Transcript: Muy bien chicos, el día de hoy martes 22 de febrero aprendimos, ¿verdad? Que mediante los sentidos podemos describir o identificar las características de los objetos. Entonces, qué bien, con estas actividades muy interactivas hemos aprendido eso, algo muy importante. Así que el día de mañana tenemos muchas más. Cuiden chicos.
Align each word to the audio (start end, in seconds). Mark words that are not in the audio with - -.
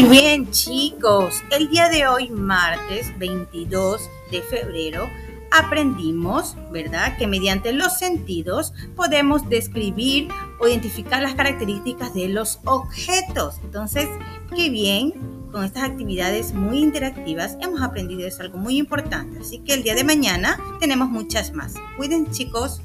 Muy 0.00 0.18
bien 0.18 0.50
chicos, 0.50 1.42
el 1.50 1.68
día 1.68 1.90
de 1.90 2.06
hoy 2.06 2.30
martes 2.30 3.12
22 3.18 4.00
de 4.30 4.40
febrero 4.40 5.10
aprendimos, 5.50 6.56
¿verdad? 6.72 7.18
Que 7.18 7.26
mediante 7.26 7.74
los 7.74 7.98
sentidos 7.98 8.72
podemos 8.96 9.46
describir 9.50 10.28
o 10.58 10.66
identificar 10.66 11.20
las 11.20 11.34
características 11.34 12.14
de 12.14 12.28
los 12.28 12.60
objetos. 12.64 13.56
Entonces, 13.62 14.08
qué 14.56 14.70
bien, 14.70 15.12
con 15.52 15.64
estas 15.64 15.82
actividades 15.82 16.54
muy 16.54 16.78
interactivas 16.78 17.58
hemos 17.60 17.82
aprendido 17.82 18.26
eso, 18.26 18.42
algo 18.42 18.56
muy 18.56 18.78
importante. 18.78 19.40
Así 19.40 19.58
que 19.58 19.74
el 19.74 19.82
día 19.82 19.94
de 19.94 20.04
mañana 20.04 20.58
tenemos 20.80 21.10
muchas 21.10 21.52
más. 21.52 21.74
Cuiden 21.98 22.30
chicos. 22.30 22.80